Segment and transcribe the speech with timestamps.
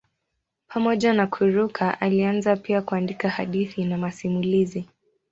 [0.67, 4.85] Pamoja na kuruka alianza pia kuandika hadithi na masimulizi.